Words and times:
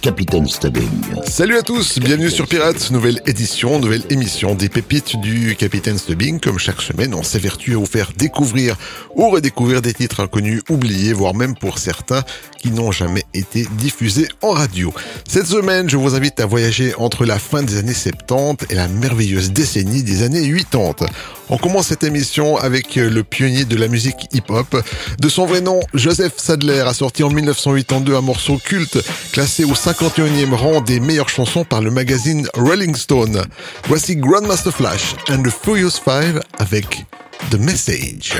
Capitaine 0.00 0.46
Stubbing. 0.46 0.88
Salut 1.26 1.56
à 1.56 1.62
tous, 1.62 1.98
bienvenue 1.98 2.30
sur 2.30 2.46
Pirates, 2.46 2.90
nouvelle 2.90 3.20
édition, 3.26 3.78
nouvelle 3.78 4.02
émission 4.10 4.54
des 4.54 4.68
pépites 4.68 5.18
du 5.20 5.56
Capitaine 5.56 5.98
Stubbing. 5.98 6.40
Comme 6.40 6.58
chaque 6.58 6.80
semaine, 6.80 7.14
on 7.14 7.22
s'évertue 7.22 7.74
à 7.74 7.78
vous 7.78 7.86
faire 7.86 8.12
découvrir 8.16 8.76
ou 9.16 9.28
redécouvrir 9.30 9.82
des 9.82 9.94
titres 9.94 10.20
inconnus, 10.20 10.62
oubliés, 10.68 11.12
voire 11.12 11.34
même 11.34 11.56
pour 11.56 11.78
certains 11.78 12.22
qui 12.58 12.70
n'ont 12.70 12.92
jamais 12.92 13.24
été 13.34 13.66
diffusés 13.78 14.28
en 14.42 14.50
radio. 14.50 14.92
Cette 15.28 15.46
semaine, 15.46 15.88
je 15.88 15.96
vous 15.96 16.14
invite 16.14 16.40
à 16.40 16.46
voyager 16.46 16.94
entre 16.96 17.24
la 17.24 17.38
fin 17.38 17.62
des 17.62 17.78
années 17.78 17.94
70 17.94 18.66
et 18.70 18.74
la 18.74 18.88
merveilleuse 18.88 19.52
décennie 19.52 20.02
des 20.02 20.22
années 20.22 20.52
80. 20.52 21.06
On 21.50 21.56
commence 21.56 21.86
cette 21.86 22.04
émission 22.04 22.58
avec 22.58 22.96
le 22.96 23.24
pionnier 23.24 23.64
de 23.64 23.76
la 23.76 23.88
musique 23.88 24.28
hip-hop. 24.32 24.76
De 25.18 25.28
son 25.30 25.46
vrai 25.46 25.62
nom, 25.62 25.80
Joseph 25.94 26.34
Sadler 26.36 26.80
a 26.80 26.92
sorti 26.92 27.22
en 27.22 27.30
1982 27.30 28.14
un 28.14 28.20
morceau 28.20 28.58
culte 28.58 28.98
classé 29.32 29.64
au 29.64 29.74
51e 29.92 30.52
rang 30.52 30.82
des 30.82 31.00
meilleures 31.00 31.30
chansons 31.30 31.64
par 31.64 31.80
le 31.80 31.90
magazine 31.90 32.46
Rolling 32.54 32.94
Stone. 32.94 33.42
Voici 33.84 34.16
Grandmaster 34.16 34.70
Flash 34.70 35.14
and 35.30 35.42
the 35.42 35.50
Furious 35.50 35.98
Five 35.98 36.42
avec 36.58 37.06
The 37.50 37.54
Message. 37.54 38.34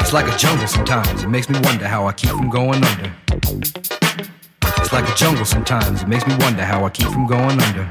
It's 0.00 0.12
like 0.12 0.28
a 0.28 0.36
jungle 0.36 0.68
sometimes. 0.68 1.22
It 1.22 1.28
makes 1.30 1.48
me 1.48 1.58
wonder 1.64 1.86
how 1.86 2.06
I 2.06 2.12
keep 2.12 2.28
from 2.28 2.50
going 2.50 2.84
under. 2.84 3.10
It's 4.76 4.92
like 4.92 5.08
a 5.08 5.14
jungle 5.14 5.46
sometimes. 5.46 6.02
It 6.02 6.08
makes 6.08 6.26
me 6.26 6.34
wonder 6.40 6.62
how 6.62 6.84
I 6.84 6.90
keep 6.90 7.08
from 7.08 7.26
going 7.26 7.58
under. 7.58 7.90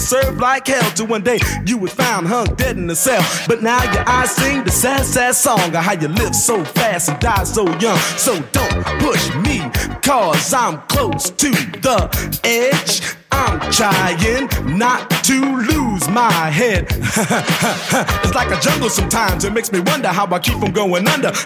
to 0.00 0.06
serve 0.06 0.38
like 0.38 0.66
hell. 0.66 0.90
Till 0.92 1.06
one 1.06 1.22
day 1.22 1.38
you 1.66 1.78
was 1.78 1.92
found 1.92 2.26
hung 2.26 2.46
dead 2.56 2.76
in 2.76 2.88
a 2.90 2.94
cell. 2.94 3.22
But 3.46 3.62
now 3.62 3.82
your 3.92 4.08
eyes 4.08 4.30
sing 4.30 4.64
the 4.64 4.70
sad, 4.70 5.04
sad 5.04 5.34
song 5.34 5.74
of 5.74 5.82
how 5.82 5.92
you 5.92 6.08
live 6.08 6.34
so 6.34 6.64
fast 6.64 7.10
and 7.10 7.20
die 7.20 7.44
so 7.44 7.66
young. 7.78 7.98
So 8.16 8.40
don't 8.52 8.84
push 9.00 9.34
me, 9.36 9.60
cause 10.02 10.52
I'm 10.52 10.78
close 10.88 11.30
to 11.30 11.50
the 11.50 12.08
edge. 12.44 13.16
I'm 13.32 13.60
trying 13.70 14.48
not 14.76 15.08
to 15.24 15.40
lose 15.40 16.08
my 16.08 16.32
head. 16.50 16.86
it's 16.90 18.34
like 18.34 18.50
a 18.50 18.60
jungle 18.60 18.90
sometimes, 18.90 19.44
it 19.44 19.52
makes 19.52 19.70
me 19.70 19.80
wonder 19.80 20.08
how 20.08 20.26
I 20.26 20.38
keep 20.40 20.58
from 20.58 20.72
going 20.72 21.06
under. 21.06 21.28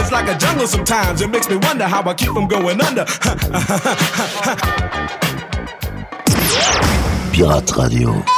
it's 0.00 0.12
like 0.12 0.28
a 0.28 0.38
jungle 0.38 0.66
sometimes, 0.66 1.22
it 1.22 1.30
makes 1.30 1.48
me 1.48 1.56
wonder 1.56 1.84
how 1.84 2.02
I 2.02 2.12
keep 2.14 2.32
from 2.32 2.46
going 2.46 2.80
under. 2.80 3.06
Pirate 7.38 7.70
Radio. 7.76 8.37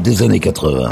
Des 0.00 0.22
années 0.22 0.40
80. 0.40 0.88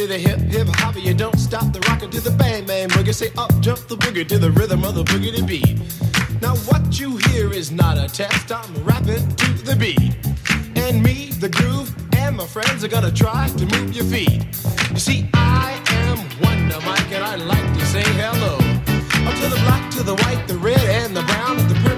To 0.00 0.06
the 0.06 0.18
hip 0.18 0.38
hip 0.38 0.68
hop. 0.76 0.96
You 0.96 1.14
don't 1.14 1.38
stop 1.38 1.72
the 1.72 1.80
rocker 1.88 2.08
to 2.08 2.20
the 2.20 2.30
bang 2.30 2.64
bang 2.64 2.88
boogie. 2.88 3.14
Say 3.14 3.30
up 3.36 3.50
jump 3.60 3.80
the 3.88 3.96
boogie 3.96 4.26
to 4.28 4.38
the 4.38 4.50
rhythm 4.50 4.82
of 4.84 4.94
the 4.94 5.04
boogie 5.04 5.46
beat. 5.46 5.78
Now 6.40 6.56
what 6.68 6.98
you 6.98 7.18
hear 7.28 7.52
is 7.52 7.70
not 7.70 7.98
a 7.98 8.08
test, 8.08 8.50
I'm 8.50 8.72
rapping 8.82 9.26
to 9.36 9.52
the 9.64 9.76
beat. 9.76 10.14
And 10.76 11.02
me, 11.02 11.30
the 11.38 11.48
groove, 11.48 11.94
and 12.16 12.36
my 12.36 12.46
friends 12.46 12.82
are 12.82 12.88
gonna 12.88 13.12
try 13.12 13.48
to 13.48 13.66
move 13.76 13.94
your 13.94 14.06
feet. 14.06 14.44
You 14.90 14.98
see, 14.98 15.28
I 15.34 15.80
am 16.04 16.18
Wonder 16.40 16.80
Mike, 16.86 17.12
and 17.12 17.24
I 17.24 17.36
like 17.36 17.78
to 17.78 17.84
say 17.86 18.04
hello. 18.22 18.54
Up 19.28 19.34
to 19.34 19.48
the 19.48 19.60
black, 19.66 19.90
to 19.92 20.02
the 20.02 20.16
white, 20.22 20.46
the 20.48 20.56
red, 20.56 20.80
and 20.80 21.14
the 21.14 21.22
brown, 21.22 21.56
the 21.68 21.69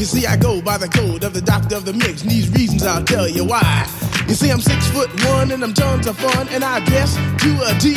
You 0.00 0.06
see, 0.06 0.26
I 0.26 0.34
go 0.34 0.62
by 0.62 0.78
the 0.78 0.88
code 0.88 1.24
of 1.24 1.34
the 1.34 1.42
doctor 1.42 1.76
of 1.76 1.84
the 1.84 1.92
mix, 1.92 2.22
and 2.22 2.30
these 2.30 2.48
reasons 2.48 2.84
I'll 2.84 3.04
tell 3.04 3.28
you 3.28 3.44
why. 3.44 3.84
You 4.26 4.32
see, 4.32 4.48
I'm 4.48 4.62
six 4.62 4.88
foot 4.88 5.10
one, 5.28 5.50
and 5.50 5.62
I'm 5.62 5.74
tons 5.74 6.06
of 6.06 6.16
fun, 6.16 6.48
and 6.48 6.64
I 6.64 6.82
dress 6.86 7.14
to 7.16 7.50
a 7.68 7.76
T. 7.76 7.92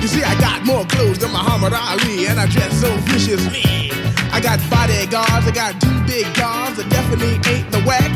You 0.00 0.08
see, 0.08 0.24
I 0.24 0.32
got 0.40 0.64
more 0.64 0.86
clothes 0.86 1.18
than 1.18 1.32
Muhammad 1.32 1.74
Ali, 1.74 2.26
and 2.26 2.40
I 2.40 2.46
dress 2.46 2.80
so 2.80 2.88
viciously. 3.12 3.92
I 4.32 4.40
got 4.40 4.64
bodyguards, 4.70 5.44
I 5.44 5.52
got 5.52 5.78
two 5.78 5.92
big 6.08 6.24
guns 6.32 6.78
that 6.78 6.88
definitely 6.88 7.36
ain't 7.52 7.70
the 7.70 7.84
whack. 7.84 8.08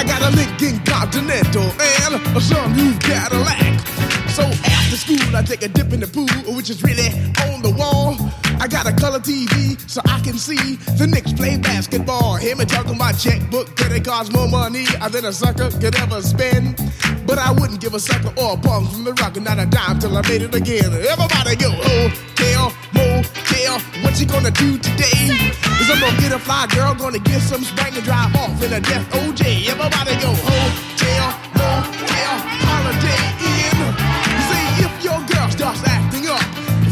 I 0.00 0.02
got 0.02 0.24
a 0.24 0.32
Lincoln 0.32 0.80
Continental 0.88 1.68
and 1.68 2.16
a 2.16 2.40
sunroof 2.40 2.96
Cadillac. 3.04 3.76
So 4.32 4.42
after 4.72 4.96
school, 4.96 5.36
I 5.36 5.42
take 5.42 5.60
a 5.60 5.68
dip 5.68 5.92
in 5.92 6.00
the 6.00 6.08
pool, 6.08 6.56
which 6.56 6.70
is 6.70 6.82
really 6.82 7.12
on 7.44 7.60
the 7.60 7.76
wall. 7.76 8.16
I 8.64 8.66
got 8.66 8.88
a 8.88 8.96
color 8.96 9.20
TV 9.20 9.76
so 9.84 10.00
I 10.06 10.20
can 10.20 10.38
see 10.38 10.76
the 10.96 11.06
Knicks 11.06 11.34
play 11.34 11.58
basketball. 11.58 12.36
Hear 12.36 12.56
me 12.56 12.64
talking 12.64 12.96
about 12.96 13.12
checkbook 13.20 13.76
that 13.76 13.92
it 13.92 14.06
costs 14.06 14.32
more 14.32 14.48
money 14.48 14.86
than 15.12 15.26
a 15.26 15.34
sucker 15.34 15.68
could 15.68 15.94
ever 16.00 16.22
spend. 16.22 16.80
But 17.28 17.36
I 17.36 17.52
wouldn't 17.52 17.82
give 17.82 17.92
a 17.92 18.00
sucker 18.00 18.32
or 18.40 18.54
a 18.54 18.56
bum 18.56 18.88
from 18.88 19.04
the 19.04 19.12
rock 19.20 19.36
and 19.36 19.44
not 19.44 19.58
a 19.60 19.66
dime 19.66 19.98
till 19.98 20.16
I 20.16 20.22
made 20.32 20.40
it 20.40 20.54
again. 20.54 20.96
Everybody 20.96 21.60
go, 21.60 21.76
oh, 21.76 22.08
hotel, 22.08 22.72
motel, 22.96 23.76
what 24.00 24.16
you 24.18 24.24
gonna 24.24 24.50
do 24.50 24.78
today? 24.80 25.28
Is 25.76 25.90
I'm 25.92 26.00
gonna 26.00 26.16
get 26.16 26.32
a 26.32 26.38
fly 26.40 26.64
girl, 26.72 26.94
gonna 26.94 27.20
get 27.20 27.44
some 27.44 27.60
spank 27.60 27.96
and 27.96 28.04
drive 28.08 28.34
off 28.34 28.56
in 28.64 28.72
a 28.72 28.80
death 28.80 29.04
OJ. 29.12 29.68
Everybody 29.68 30.16
go, 30.24 30.32
oh, 30.32 30.68
hotel, 30.88 31.36
motel, 31.52 32.32
holiday 32.64 33.24
Inn. 33.44 33.76
See 34.48 34.88
if 34.88 34.92
your 35.04 35.20
girl 35.28 35.52
starts 35.52 35.84
acting 35.84 36.32
up, 36.32 36.40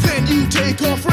then 0.05 0.21
you 0.29 0.45
take 0.53 0.77
her 0.77 0.95
friend. 0.97 1.12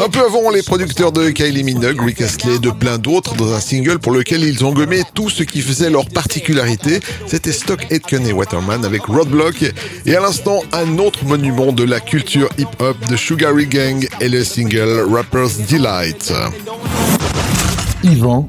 Un 0.00 0.08
peu 0.08 0.24
avant, 0.24 0.50
les 0.50 0.62
producteurs 0.62 1.12
de 1.12 1.30
Kylie 1.30 1.64
Minogue, 1.64 2.00
Rick 2.00 2.20
Astley 2.20 2.56
et 2.56 2.58
de 2.58 2.70
plein 2.70 2.98
d'autres 2.98 3.34
dans 3.34 3.52
un 3.52 3.60
single 3.60 3.98
pour 3.98 4.12
lequel 4.12 4.42
ils 4.42 4.64
ont 4.64 4.72
gommé 4.72 5.02
tout 5.14 5.30
ce 5.30 5.42
qui 5.42 5.60
faisait 5.60 5.90
leur 5.90 6.06
particularité. 6.06 7.00
C'était 7.26 7.52
Stock 7.52 7.86
Aitken 7.90 8.26
et 8.26 8.32
Waterman 8.32 8.84
avec 8.84 9.04
Roadblock. 9.04 9.64
Et 10.04 10.16
à 10.16 10.20
l'instant, 10.20 10.62
un 10.72 10.98
autre 10.98 11.24
monument 11.24 11.72
de 11.72 11.84
la 11.84 12.00
culture 12.00 12.48
hip-hop 12.58 12.96
de 13.08 13.16
Sugary 13.16 13.66
Gang 13.66 14.06
et 14.20 14.28
le 14.28 14.44
single 14.44 15.06
Rapper's 15.10 15.58
Delight. 15.58 16.32
Yvan, 18.02 18.48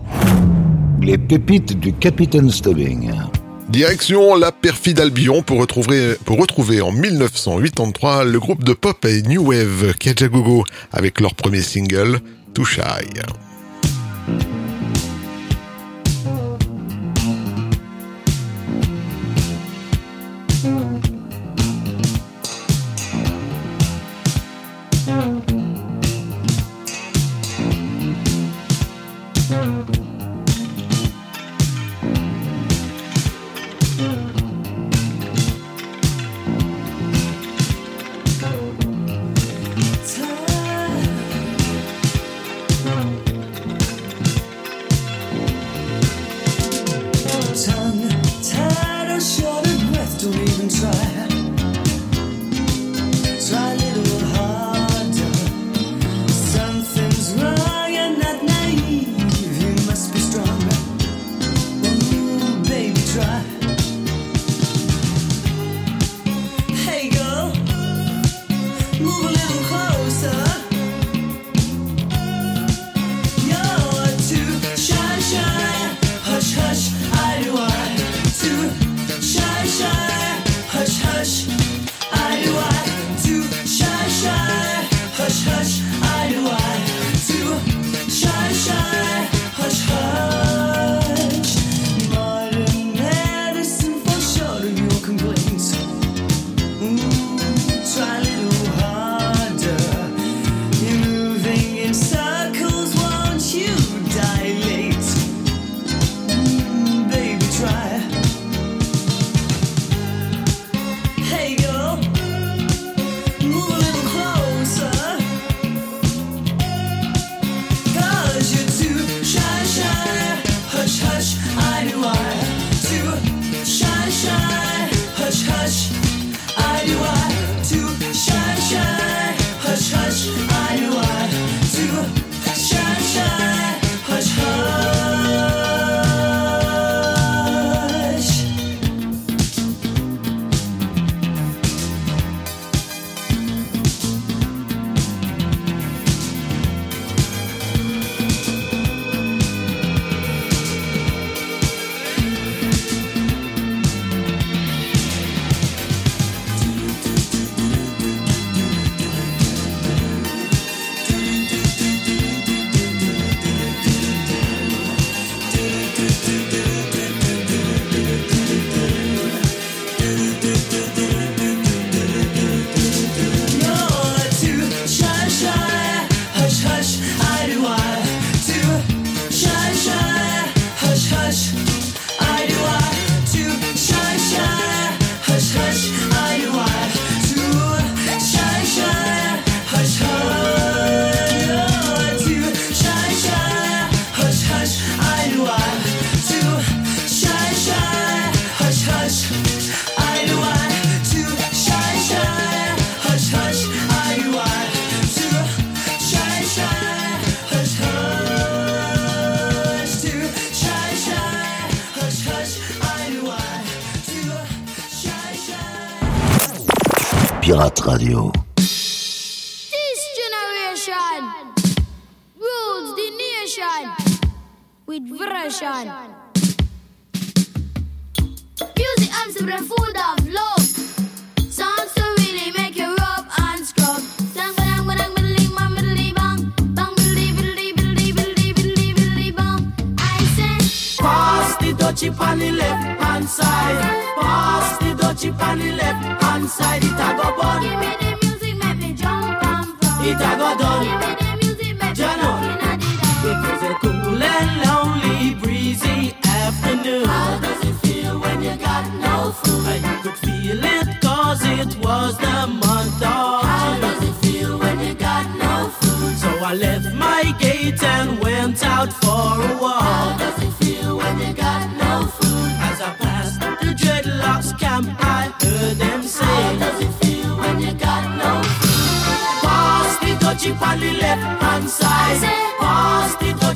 les 1.01 1.17
pépites 1.17 1.79
du 1.79 1.93
Capitaine 1.93 2.51
Stubbing. 2.51 3.11
Direction 3.69 4.35
la 4.35 4.53
perfide 4.53 5.01
Albion 5.01 5.41
pour 5.43 5.59
retrouver, 5.59 6.15
pour 6.23 6.39
retrouver 6.39 6.81
en 6.81 6.91
1983 6.91 8.23
le 8.23 8.39
groupe 8.39 8.63
de 8.63 8.73
pop 8.73 9.03
et 9.03 9.21
new 9.23 9.49
wave 9.49 9.93
Kajagogo 9.93 10.63
avec 10.93 11.19
leur 11.19 11.35
premier 11.35 11.61
single 11.61 12.21
Too 12.53 12.63
Shy. 12.63 12.81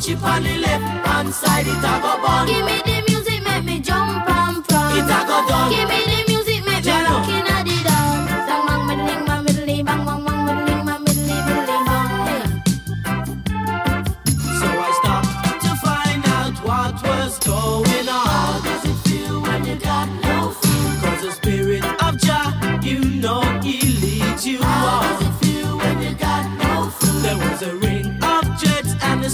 touch 0.01 0.10
it 0.10 0.24
on 0.24 0.43
the 0.43 0.58
left 0.58 1.08
hand 1.08 1.34
side, 1.34 1.67
it 1.67 1.77
a 1.77 2.01
go 2.01 2.22
bun. 2.22 2.48
Give 2.48 2.65
me 2.65 2.81
the 2.86 3.03
music, 3.08 3.43
make 3.43 3.63
me 3.63 3.79
jump 3.79 4.27
and 4.29 4.65
prance. 4.65 4.98
It 4.98 5.03
a 5.03 5.25
go 5.27 5.48
done. 5.48 5.72
Give 5.72 5.89
me 5.89 6.00
the 6.00 6.12
music. 6.12 6.30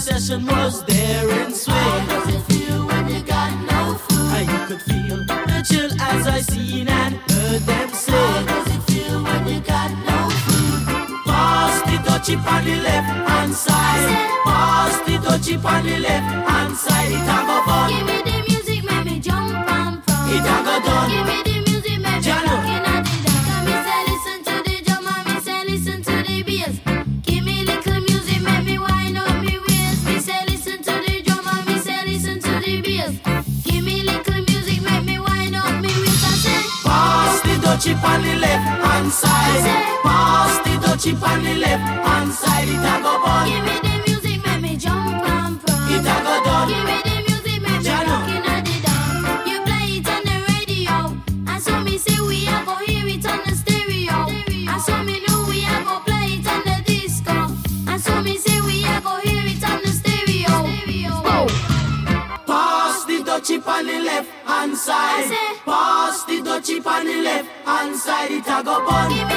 session 0.08 0.46
was 0.46 0.86
there 0.86 1.30
in 1.42 1.54
swing. 1.54 1.76
How 1.76 2.08
does 2.08 2.36
it 2.36 2.44
feel 2.50 2.88
when 2.88 3.10
you 3.10 3.22
got 3.24 3.52
no 3.72 3.96
food? 4.06 4.30
How 4.32 4.44
you 4.52 4.60
could 4.68 4.82
feel 4.90 5.18
the 5.52 5.60
chill 5.68 5.92
as 6.02 6.28
I 6.28 6.40
seen 6.40 6.88
and 6.88 7.16
heard 7.30 7.62
them 7.72 7.90
say. 7.90 8.12
How 8.12 8.44
does 8.52 8.68
it 8.76 8.84
feel 8.90 9.22
when 9.28 9.42
you 9.52 9.60
got 9.60 9.92
no 10.10 10.20
food? 10.44 10.82
Pass 11.28 11.76
the 11.88 11.98
dutchie 12.08 12.38
on 12.54 12.64
the 12.64 12.76
left 12.88 13.12
hand 13.28 13.54
side. 13.54 14.08
Pass 14.46 14.96
the 15.06 15.16
dutchie 15.26 15.66
on 15.74 15.86
the 15.86 15.98
left 16.00 16.32
hand 16.50 16.76
side. 16.78 17.12
It 17.18 17.32
a 17.36 17.38
go 17.50 17.58
fun. 17.68 17.90
Give 17.92 18.06
me 18.10 18.18
the 18.28 18.38
music, 18.48 18.82
make 18.90 19.06
me 19.06 19.20
jump 19.20 19.52
and 19.78 20.04
from. 20.06 20.30
It 20.36 20.46
a 20.54 20.58
go 20.68 20.76
done. 20.86 21.37
chip 37.88 38.04
on 38.04 38.22
the 38.22 38.36
left 38.36 38.68
hand 38.84 39.12
side. 39.12 39.64
Pass 40.04 40.58
the 40.66 40.74
dough 40.86 40.98
chip 40.98 41.24
on 41.24 41.44
the 41.44 41.56
left 41.56 41.84
hand 42.06 42.34
side. 42.34 42.68
It 42.68 42.84
a 42.84 43.02
go 43.02 43.14
burn. 43.24 43.77
I 68.20 68.26
it 68.32 68.48
a 68.48 68.64
go 68.64 68.84
burn. 68.84 69.37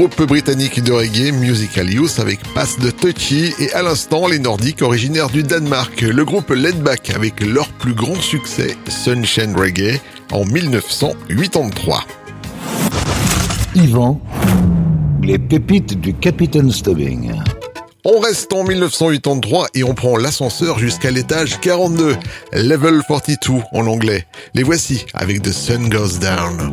groupe 0.00 0.22
britannique 0.22 0.82
de 0.82 0.92
reggae 0.92 1.30
Musical 1.30 1.92
Youth 1.92 2.20
avec 2.20 2.40
Pass 2.54 2.78
de 2.78 2.90
Touchy 2.90 3.52
et 3.58 3.70
à 3.74 3.82
l'instant 3.82 4.28
les 4.28 4.38
Nordiques 4.38 4.80
originaires 4.80 5.28
du 5.28 5.42
Danemark, 5.42 6.00
le 6.00 6.24
groupe 6.24 6.48
Ledback 6.48 7.10
avec 7.10 7.44
leur 7.44 7.68
plus 7.68 7.92
grand 7.92 8.18
succès 8.18 8.78
Sunshine 8.88 9.54
Reggae 9.54 10.00
en 10.32 10.46
1983. 10.46 12.04
Yvan, 13.74 14.22
les 15.22 15.38
pépites 15.38 16.00
du 16.00 16.14
Capitaine 16.14 16.72
Stubbing. 16.72 17.34
On 18.06 18.20
reste 18.20 18.54
en 18.54 18.64
1983 18.64 19.66
et 19.74 19.84
on 19.84 19.92
prend 19.92 20.16
l'ascenseur 20.16 20.78
jusqu'à 20.78 21.10
l'étage 21.10 21.60
42, 21.60 22.16
level 22.54 23.02
42 23.06 23.64
en 23.74 23.86
anglais. 23.86 24.24
Les 24.54 24.62
voici 24.62 25.04
avec 25.12 25.42
The 25.42 25.52
Sun 25.52 25.90
Goes 25.90 26.18
Down. 26.18 26.72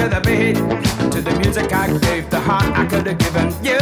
to 0.00 0.08
the 0.08 0.20
beat, 0.22 0.56
to 1.12 1.20
the 1.20 1.38
music 1.40 1.70
I 1.74 1.86
gave, 1.98 2.30
the 2.30 2.40
heart 2.40 2.72
I 2.78 2.86
could 2.86 3.06
have 3.06 3.18
given 3.18 3.48
you. 3.62 3.78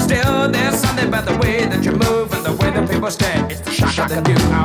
Still, 0.00 0.50
there's 0.50 0.80
something 0.80 1.08
about 1.08 1.26
the 1.26 1.36
way 1.36 1.66
that 1.66 1.84
you 1.84 1.92
move 1.92 2.32
and 2.32 2.46
the 2.46 2.52
way 2.52 2.70
that 2.70 2.88
people 2.90 3.10
stand. 3.10 3.52
It's 3.52 3.60
the 3.60 3.70
shock, 3.70 3.90
shock 3.90 4.10
of 4.10 4.24
the 4.24 4.32
new. 4.32 4.57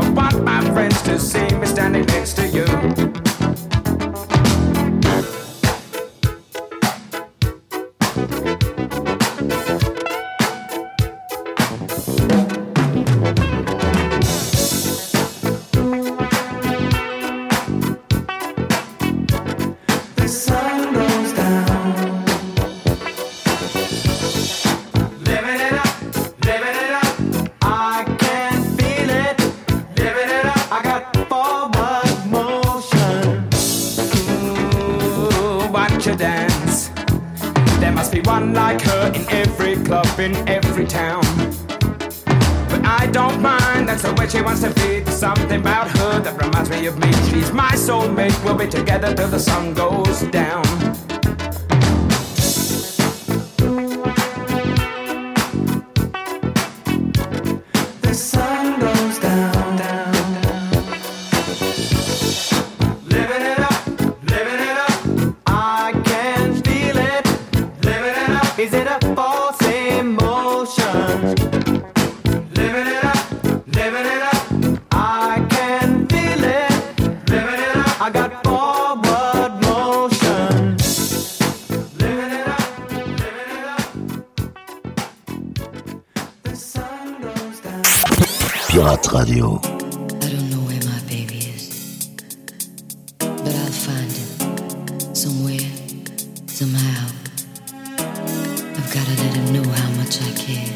somehow. 96.63 97.07
I've 98.77 98.91
gotta 98.93 99.15
let 99.21 99.33
him 99.35 99.53
know 99.53 99.69
how 99.69 99.89
much 99.99 100.21
I 100.21 100.31
care. 100.43 100.73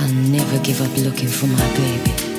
I'll 0.00 0.14
never 0.36 0.58
give 0.64 0.80
up 0.80 0.96
looking 0.98 1.28
for 1.28 1.46
my 1.46 1.66
baby. 1.76 2.35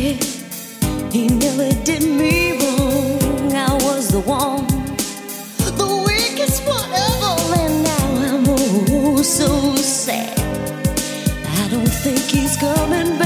he 0.00 1.28
never 1.28 1.68
did 1.84 2.02
me 2.02 2.52
wrong. 2.52 3.52
I 3.52 3.74
was 3.84 4.08
the 4.08 4.20
one, 4.20 4.66
the 5.76 6.04
weakest 6.06 6.66
one 6.66 6.90
of 6.90 7.22
all, 7.22 7.52
and 7.52 7.82
now 7.84 8.06
I'm 8.28 8.44
oh 8.48 9.20
so 9.20 9.76
sad. 9.76 10.38
I 11.60 11.68
don't 11.68 11.94
think 12.02 12.20
he's 12.20 12.56
coming 12.56 13.19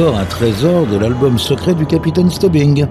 encore 0.00 0.16
un 0.18 0.24
trésor 0.24 0.86
de 0.86 0.96
l'album 0.96 1.38
secret 1.38 1.74
du 1.74 1.84
capitaine 1.84 2.30
Stubbing. 2.30 2.86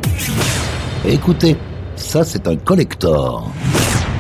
Écoutez, 1.06 1.58
ça 1.96 2.24
c'est 2.24 2.48
un 2.48 2.56
collector. 2.56 3.48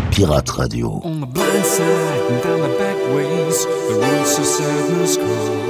Pirate 0.09 0.49
Radio. 0.49 0.99
On 1.03 1.19
the 1.19 1.27
blind 1.27 1.65
side 1.65 1.83
and 2.31 2.41
down 2.41 2.61
the 2.61 2.77
back 2.79 2.97
ways, 3.13 3.67
the 3.89 3.93
roads 3.93 4.39
of 4.39 4.45
sadness 4.45 5.17
crawl. 5.17 5.67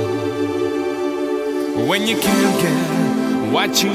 When 1.88 2.08
you 2.08 2.16
can't 2.16 2.62
get 2.62 3.52
what 3.52 3.84
you 3.84 3.92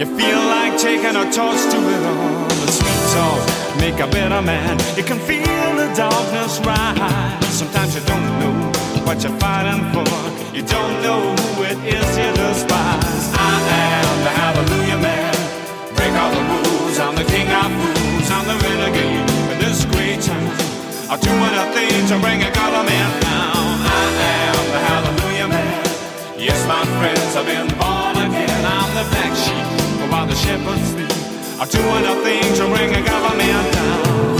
you 0.00 0.06
feel 0.06 0.40
like 0.48 0.76
taking 0.76 1.14
a 1.14 1.30
toast 1.30 1.70
to 1.70 1.76
it 1.76 2.04
all. 2.04 2.48
The 2.48 2.72
sweet 2.72 3.02
talk 3.14 3.40
make 3.78 4.00
a 4.00 4.08
better 4.10 4.42
man. 4.42 4.76
You 4.96 5.04
can 5.04 5.20
feel 5.20 5.76
the 5.76 5.88
darkness 5.94 6.58
rise. 6.64 7.46
Sometimes 7.46 7.94
you 7.94 8.02
don't 8.06 8.40
know. 8.40 8.79
what 9.06 9.22
you're 9.22 9.36
fighting 9.38 9.82
for. 9.92 10.06
You 10.54 10.62
don't 10.62 10.94
know 11.02 11.34
who 11.54 11.62
it 11.64 11.78
is 11.84 12.08
you 12.18 12.30
despise. 12.34 13.26
I 13.34 13.56
am 13.80 14.16
the 14.26 14.32
hallelujah 14.40 14.98
man. 14.98 15.34
Break 15.96 16.12
all 16.20 16.32
the 16.32 16.44
rules. 16.52 16.98
I'm 16.98 17.14
the 17.14 17.24
king 17.24 17.48
of 17.48 17.70
fools. 17.80 18.28
I'm 18.30 18.44
the 18.46 18.56
renegade. 18.64 19.26
In 19.52 19.58
this 19.58 19.84
great 19.92 20.20
town, 20.20 20.50
I'll 21.10 21.18
do 21.18 21.32
what 21.42 21.54
I 21.54 21.66
think 21.74 22.08
to 22.10 22.16
bring 22.18 22.42
a 22.42 22.50
government 22.52 23.12
down. 23.22 23.74
I 23.86 24.04
am 24.48 24.64
the 24.74 24.80
hallelujah 24.90 25.48
man. 25.48 25.84
Yes, 26.38 26.60
my 26.66 26.84
friends, 26.98 27.36
I've 27.36 27.46
been 27.46 27.68
born 27.78 28.16
again. 28.26 28.60
I'm 28.64 28.90
the 28.98 29.04
black 29.12 29.32
sheep 29.36 30.10
while 30.10 30.26
the 30.26 30.34
shepherds 30.34 30.84
sleep. 30.90 31.12
I'll 31.60 31.66
do 31.66 31.78
what 31.92 32.04
I 32.04 32.14
think 32.24 32.56
to 32.56 32.64
bring 32.72 32.90
a 32.94 33.02
government 33.06 33.72
down. 33.74 34.39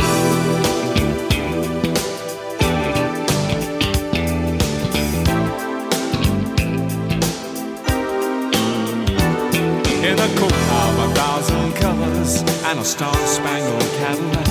Colors 11.81 12.43
and 12.69 12.79
a 12.79 12.85
star-spangled 12.85 13.91
Cadillac, 13.99 14.49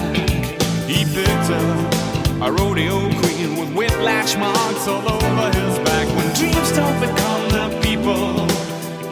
he 0.89 1.06
picked 1.06 1.50
up 1.52 1.94
a 2.42 2.52
rodeo 2.52 2.98
queen 3.22 3.58
with 3.58 3.72
whiplash 3.76 4.36
marks 4.38 4.88
all 4.88 5.08
over 5.08 5.48
his 5.60 5.80
back. 5.88 6.08
When 6.18 6.28
dreams 6.34 6.72
don't 6.72 7.00
become 7.00 7.44
the 7.58 7.65
people, 7.86 8.48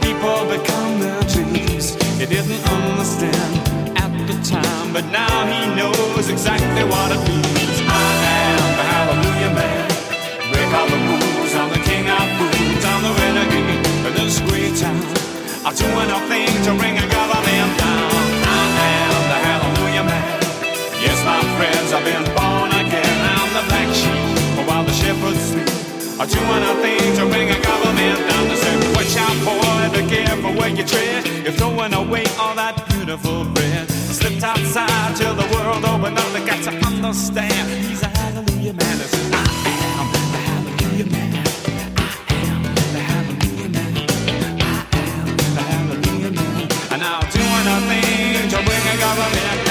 people 0.01 0.39
become 0.49 0.99
their 0.99 1.21
dreams. 1.33 1.95
He 2.19 2.25
didn't 2.25 2.63
understand 2.75 3.51
at 3.97 4.11
the 4.27 4.37
time, 4.43 4.93
but 4.93 5.05
now 5.11 5.35
he 5.51 5.75
knows 5.75 6.29
exactly 6.29 6.83
what 6.83 7.11
it 7.11 7.21
means. 7.29 7.77
I 7.85 8.09
am 8.33 8.65
the 8.79 8.85
Hallelujah 8.93 9.53
Man. 9.59 9.87
Break 10.51 10.69
all 10.73 10.87
the 10.93 10.99
rules. 11.09 11.53
I'm 11.59 11.69
the 11.69 11.83
king 11.89 12.05
of 12.09 12.25
fools. 12.37 12.83
I'm 12.91 13.01
the 13.07 13.13
renegade 13.21 14.07
of 14.07 14.13
this 14.17 14.39
great 14.47 14.75
town. 14.75 15.03
I'm 15.65 15.75
doing 15.75 16.09
a 16.17 16.19
thing 16.31 16.53
to 16.65 16.71
bring 16.79 16.97
a 16.97 17.07
government 17.09 17.77
down. 17.79 17.86
Friends, 21.57 21.91
I've 21.91 22.05
been 22.05 22.23
born 22.37 22.69
again. 22.69 23.17
I'm 23.33 23.49
the 23.57 23.63
black 23.69 23.89
sheep, 23.99 24.67
while 24.67 24.83
the 24.85 24.93
shepherds 24.93 25.41
sleep. 25.49 25.69
I'm 26.19 26.27
doing 26.29 26.63
a 26.71 26.73
thing 26.83 27.15
to 27.17 27.23
bring 27.33 27.49
a 27.49 27.59
government 27.61 28.19
down. 28.29 28.43
They 28.49 28.57
say, 28.63 28.75
watch 28.95 29.15
out, 29.25 29.37
boy, 29.45 29.89
be 29.93 30.01
careful 30.07 30.53
where 30.53 30.69
you 30.69 30.85
tread. 30.85 31.25
You're 31.43 31.57
throwing 31.59 31.93
away 31.93 32.25
all 32.39 32.55
that 32.55 32.75
beautiful 32.89 33.45
bread. 33.55 33.89
Slipped 33.89 34.43
outside 34.43 35.15
till 35.15 35.35
the 35.35 35.47
world 35.53 35.83
opened 35.85 36.17
up. 36.17 36.29
They 36.33 36.45
got 36.45 36.61
to 36.67 36.71
understand. 36.85 37.65
He's 37.85 38.03
a 38.03 38.07
Hallelujah 38.07 38.73
Man. 38.73 38.97
Say, 39.13 39.29
I 39.33 39.43
am 39.99 40.07
the 40.13 40.41
Hallelujah 40.49 41.09
Man. 41.13 41.33
And 46.93 47.01
I'm 47.03 47.23
doing 47.37 47.67
a 47.75 47.77
thing 47.89 48.49
to 48.53 48.57
bring 48.67 48.83
a 48.93 48.97
government 49.05 49.66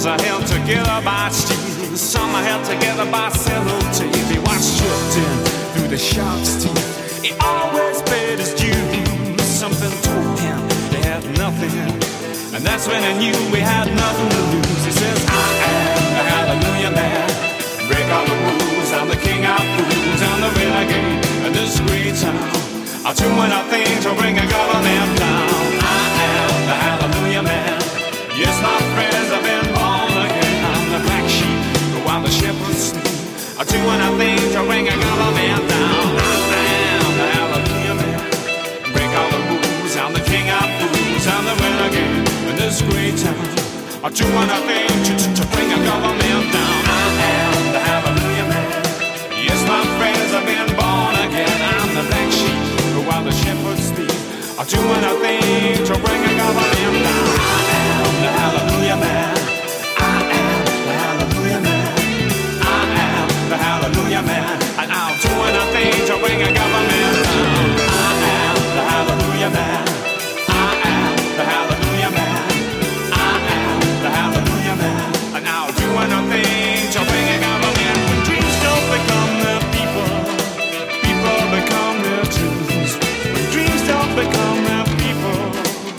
Some 0.00 0.12
are 0.12 0.22
held 0.22 0.46
together 0.46 1.02
by 1.04 1.28
steel, 1.28 1.94
some 1.94 2.34
are 2.34 2.42
held 2.42 2.64
together 2.64 3.04
by 3.12 3.28
sellotape. 3.36 4.32
He 4.32 4.38
was 4.38 4.64
stripped 4.64 5.16
in 5.20 5.36
through 5.74 5.88
the 5.88 5.98
shark's 5.98 6.64
teeth. 6.64 7.20
He 7.22 7.32
always 7.36 8.00
paid 8.08 8.38
his 8.38 8.54
dues. 8.54 9.44
Something 9.44 9.92
told 10.00 10.40
him 10.40 10.56
they 10.88 11.02
had 11.04 11.22
nothing, 11.36 11.76
and 12.56 12.64
that's 12.64 12.88
when 12.88 13.02
he 13.04 13.12
knew 13.20 13.36
we 13.52 13.60
had 13.60 13.92
nothing 13.92 14.30
to 14.30 14.42
lose. 14.56 14.84
He 14.88 14.90
says, 14.90 15.20
"I 15.28 15.48
am 15.68 16.02
the 16.16 16.24
Hallelujah 16.32 16.92
Man. 16.96 17.28
Break 17.86 18.08
all 18.08 18.24
the 18.24 18.38
rules. 18.40 18.90
I'm 18.96 19.06
the 19.06 19.20
king 19.20 19.44
of 19.44 19.60
fools. 19.76 20.22
I'm 20.22 20.40
the 20.40 20.50
renegade 20.56 21.44
of 21.44 21.52
this 21.52 21.78
great 21.80 22.16
town." 22.16 22.48
I'm 23.04 23.14
doing 23.14 23.52
a 23.52 23.62
thing 23.68 24.00
to 24.04 24.14
bring 24.14 24.38
a 24.38 24.46
government 24.48 25.10
down. 25.20 25.60
I 25.84 26.02
am 26.32 26.52
the 26.70 26.76
Hallelujah 26.84 27.42
Man. 27.42 27.76
Yes, 28.32 28.56
my 28.62 28.89
I'm 33.70 33.78
doing 33.78 34.02
a 34.02 34.10
to 34.50 34.66
bring 34.66 34.88
a 34.88 34.96
government 34.98 35.62
down. 35.70 36.10
I 36.18 36.66
am 36.90 37.06
the 37.14 37.26
Hallelujah 37.38 37.94
Man. 38.02 38.18
Break 38.90 39.14
all 39.14 39.30
the 39.30 39.38
rules. 39.46 39.94
I'm 39.94 40.10
the 40.10 40.18
king 40.26 40.50
of 40.50 40.66
fools. 40.82 41.24
I'm 41.30 41.46
the 41.46 41.54
in 42.50 42.56
this 42.58 42.82
great 42.82 43.14
town. 43.14 43.38
I'm 44.02 44.10
doing 44.10 44.50
a 44.50 44.58
thing 44.66 44.90
to, 45.06 45.46
bring 45.54 45.70
a 45.70 45.78
down. 45.86 46.82
I 46.82 47.14
am 47.30 47.54
the 47.70 47.78
Hallelujah 47.78 48.46
Man. 48.50 48.70
Yes, 49.38 49.62
my 49.70 49.86
friends, 50.02 50.34
I've 50.34 50.42
been 50.50 50.66
born 50.74 51.14
again. 51.30 51.58
I'm 51.70 51.94
the 51.94 52.02
black 52.10 52.26
sheep, 52.26 53.06
while 53.06 53.22
the 53.22 53.30
shepherds. 53.30 53.94
I'm 54.58 54.66
doing 54.66 55.04
a 55.06 55.14
thing 55.22 55.78
to 55.86 55.94
bring 55.94 56.22
a 56.26 56.32
government 56.42 57.06
down. 57.06 57.38
I 57.38 57.62
am 57.86 58.14
the 58.18 58.30
Hallelujah 58.34 58.96
Man. 58.98 59.59
Man. 64.22 64.59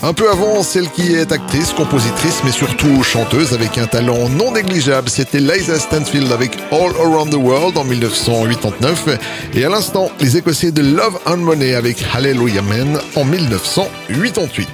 Un 0.04 0.12
peu 0.14 0.28
avant, 0.28 0.64
celle 0.64 0.90
qui 0.90 1.14
est 1.14 1.30
actrice, 1.30 1.72
compositrice, 1.72 2.42
mais 2.44 2.50
surtout 2.50 3.04
chanteuse 3.04 3.52
avec 3.52 3.78
un 3.78 3.86
talent 3.86 4.28
non 4.28 4.50
négligeable, 4.50 5.08
c'était 5.08 5.38
Liza 5.38 5.78
Stanfield 5.78 6.32
avec 6.32 6.58
All 6.72 6.90
Around 7.00 7.30
the 7.30 7.36
World 7.36 7.78
en 7.78 7.84
1989. 7.84 9.20
Et 9.54 9.64
à 9.64 9.68
l'instant, 9.68 10.08
les 10.18 10.36
Écossais 10.36 10.72
de 10.72 10.82
Love 10.82 11.20
and 11.26 11.36
Money 11.36 11.74
avec 11.74 12.04
Hallelujah 12.12 12.62
Man 12.62 12.98
en 13.14 13.24
1988. 13.24 14.68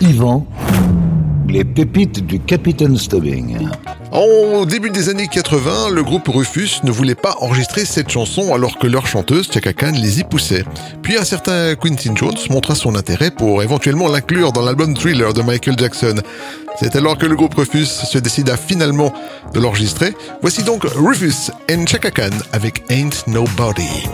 Yvan, 0.00 0.46
les 1.46 1.64
pépites 1.64 2.24
du 2.24 2.40
Capitaine 2.40 2.96
Stubbing. 2.96 3.68
Au 4.14 4.64
début 4.64 4.90
des 4.90 5.08
années 5.08 5.26
80, 5.26 5.90
le 5.90 6.04
groupe 6.04 6.28
Rufus 6.28 6.84
ne 6.84 6.92
voulait 6.92 7.16
pas 7.16 7.36
enregistrer 7.40 7.84
cette 7.84 8.08
chanson 8.08 8.54
alors 8.54 8.78
que 8.78 8.86
leur 8.86 9.08
chanteuse, 9.08 9.50
Chaka 9.52 9.72
Khan, 9.72 9.90
les 9.92 10.20
y 10.20 10.22
poussait. 10.22 10.64
Puis 11.02 11.16
un 11.16 11.24
certain 11.24 11.74
Quincy 11.74 12.10
Jones 12.14 12.36
montra 12.48 12.76
son 12.76 12.94
intérêt 12.94 13.32
pour 13.32 13.64
éventuellement 13.64 14.06
l'inclure 14.06 14.52
dans 14.52 14.62
l'album 14.62 14.94
Thriller 14.94 15.34
de 15.34 15.42
Michael 15.42 15.76
Jackson. 15.76 16.14
C'est 16.78 16.94
alors 16.94 17.18
que 17.18 17.26
le 17.26 17.34
groupe 17.34 17.54
Rufus 17.54 17.86
se 17.86 18.18
décida 18.18 18.56
finalement 18.56 19.12
de 19.52 19.58
l'enregistrer. 19.58 20.14
Voici 20.42 20.62
donc 20.62 20.84
Rufus 20.84 21.50
and 21.68 21.86
Chaka 21.88 22.12
Khan 22.12 22.38
avec 22.52 22.84
Ain't 22.90 23.26
Nobody. 23.26 24.04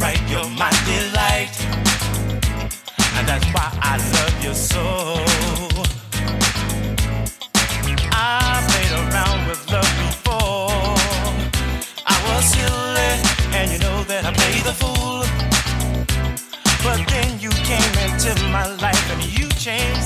right, 0.00 0.20
you're 0.30 0.48
my 0.50 0.70
delight. 0.84 1.54
And 3.16 3.26
that's 3.26 3.46
why 3.54 3.68
I 3.80 3.96
love 4.16 4.44
you 4.44 4.54
so. 4.54 4.82
I 8.12 8.64
played 8.68 8.92
around 9.02 9.48
with 9.48 9.62
love 9.70 9.92
before. 10.04 10.96
I 12.06 12.16
was 12.26 12.44
silly, 12.44 13.12
and 13.56 13.70
you 13.72 13.78
know 13.78 14.02
that 14.04 14.24
I 14.24 14.32
played 14.32 14.64
the 14.64 14.72
fool. 14.72 15.24
But 16.84 17.06
then 17.08 17.40
you 17.40 17.50
came 17.50 17.94
into 18.04 18.34
my 18.50 18.66
life 18.76 19.10
and 19.12 19.22
you 19.38 19.48
changed. 19.50 20.05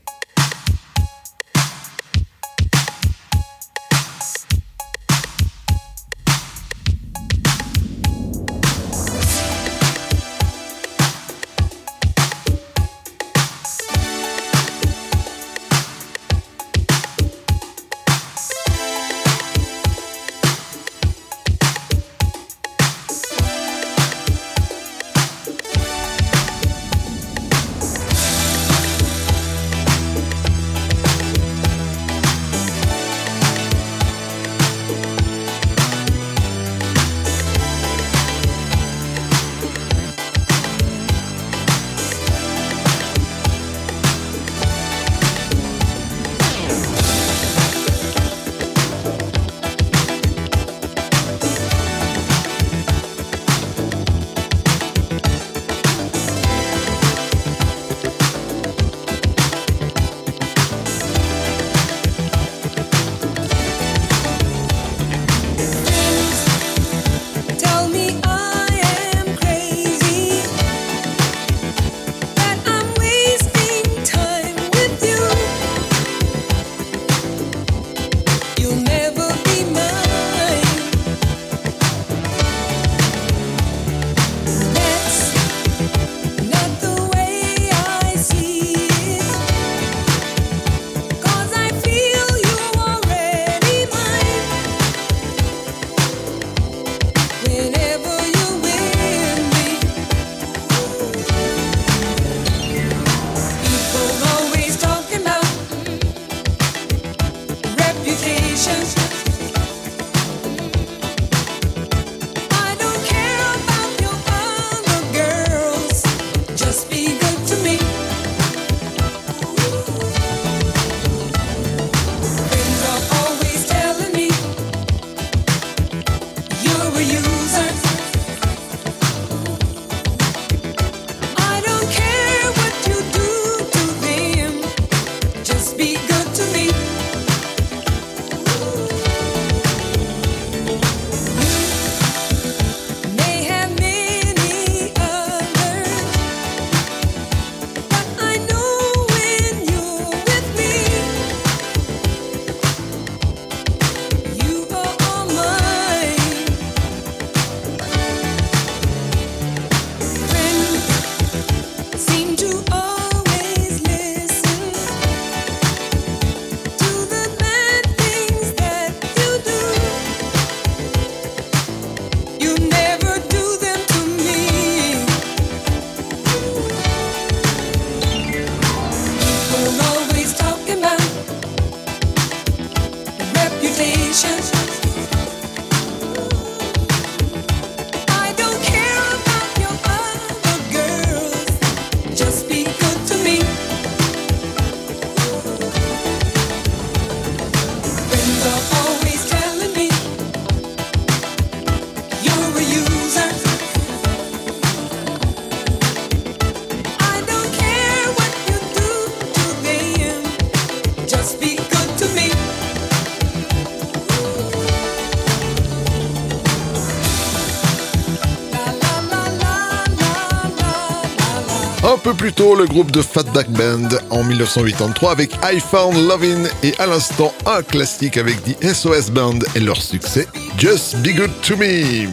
plus 222.21 222.33
tôt, 222.33 222.53
le 222.53 222.67
groupe 222.67 222.91
de 222.91 223.01
Fatback 223.01 223.49
Band 223.49 223.89
en 224.11 224.23
1983 224.23 225.11
avec 225.11 225.31
I 225.43 225.59
Found 225.59 226.07
Lovin' 226.07 226.47
et 226.61 226.71
à 226.77 226.85
l'instant 226.85 227.33
un 227.47 227.63
classique 227.63 228.15
avec 228.15 228.37
The 228.43 228.63
SOS 228.63 229.09
Band 229.09 229.39
et 229.55 229.59
leur 229.59 229.81
succès 229.81 230.27
Just 230.55 230.97
Be 230.97 231.15
Good 231.15 231.31
To 231.41 231.57
Me. 231.57 232.07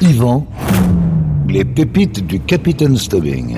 Yvan, 0.00 0.48
les 1.48 1.64
pépites 1.64 2.26
du 2.26 2.40
Capitaine 2.40 2.98
Stubbing. 2.98 3.56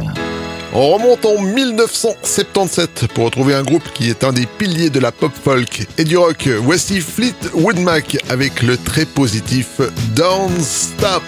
On 0.75 0.91
remonte 0.91 1.25
en 1.25 1.41
1977 1.41 3.07
pour 3.15 3.25
retrouver 3.25 3.55
un 3.55 3.63
groupe 3.63 3.89
qui 3.95 4.11
est 4.11 4.25
un 4.25 4.35
des 4.35 4.45
piliers 4.45 4.91
de 4.91 5.01
la 5.01 5.11
pop 5.11 5.33
folk 5.33 5.87
et 5.97 6.05
du 6.05 6.19
rock. 6.19 6.51
Voici 6.61 7.01
Fleetwood 7.01 7.79
Mac 7.79 8.19
avec 8.29 8.63
le 8.63 8.77
très 8.77 9.07
positif 9.07 9.81
Don't 10.15 10.61
Stop. 10.61 11.23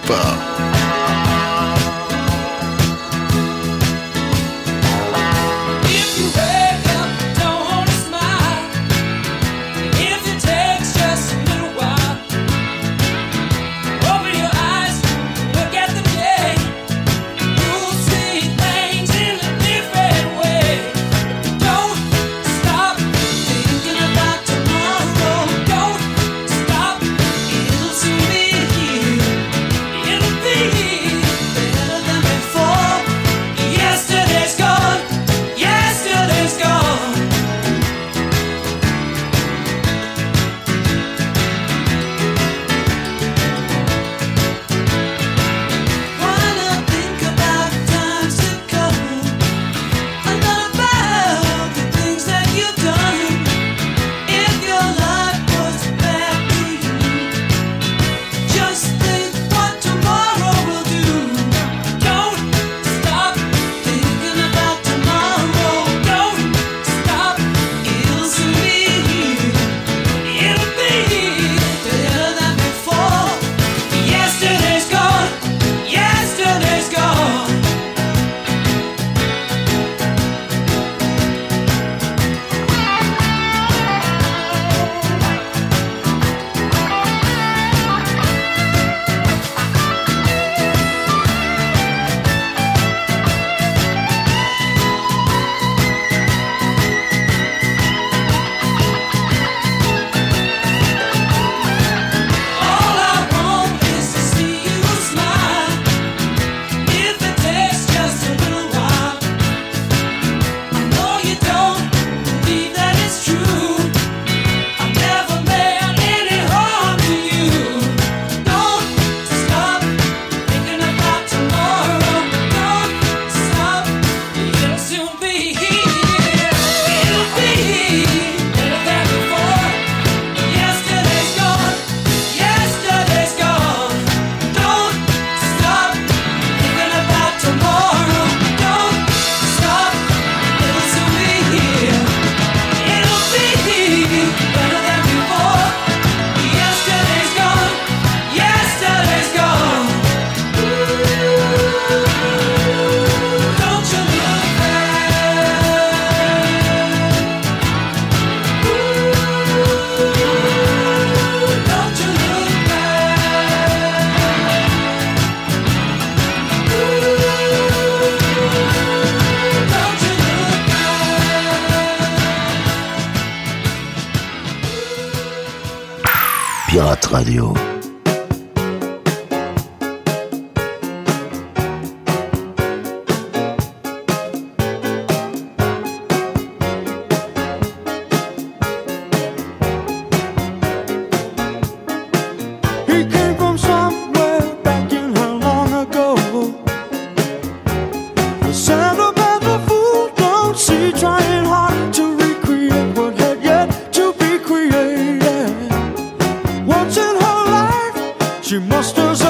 posters 208.92 209.23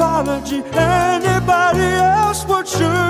apology. 0.00 0.62
Anybody 0.72 1.80
else 1.80 2.46
would 2.46 2.66
sure. 2.66 3.09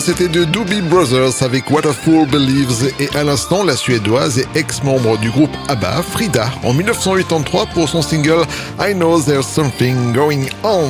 c'était 0.00 0.28
de 0.28 0.44
Doobie 0.44 0.80
Brothers 0.80 1.42
avec 1.42 1.70
What 1.70 1.86
a 1.86 1.92
Fool 1.92 2.26
Believes 2.26 2.92
et 2.98 3.08
à 3.16 3.22
l'instant, 3.22 3.64
la 3.64 3.76
Suédoise 3.76 4.38
et 4.38 4.46
ex-membre 4.54 5.18
du 5.18 5.30
groupe 5.30 5.50
ABBA, 5.68 6.02
Frida, 6.02 6.50
en 6.62 6.72
1983 6.72 7.66
pour 7.66 7.88
son 7.88 8.00
single 8.00 8.44
I 8.80 8.94
Know 8.94 9.20
There's 9.20 9.46
Something 9.46 10.12
Going 10.12 10.46
On. 10.64 10.88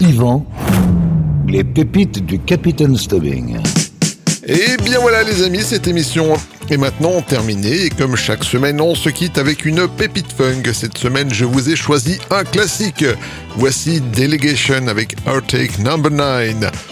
Yvan, 0.00 0.44
les 1.48 1.64
pépites 1.64 2.24
du 2.24 2.38
Capitaine 2.38 2.96
Stubbing. 2.96 3.58
Et 4.46 4.76
bien 4.84 4.98
voilà 5.00 5.22
les 5.22 5.42
amis, 5.42 5.62
cette 5.62 5.86
émission 5.86 6.34
est 6.70 6.76
maintenant 6.76 7.22
terminée 7.22 7.86
et 7.86 7.90
comme 7.90 8.16
chaque 8.16 8.44
semaine 8.44 8.80
on 8.80 8.94
se 8.94 9.08
quitte 9.08 9.38
avec 9.38 9.64
une 9.64 9.88
pépite 9.88 10.32
funk. 10.32 10.64
Cette 10.74 10.98
semaine 10.98 11.32
je 11.32 11.44
vous 11.44 11.70
ai 11.70 11.76
choisi 11.76 12.18
un 12.30 12.44
classique. 12.44 13.04
Voici 13.56 14.00
Delegation 14.00 14.88
avec 14.88 15.16
Our 15.26 15.42
Take 15.46 15.80
Number 15.80 16.10
9. 16.10 16.91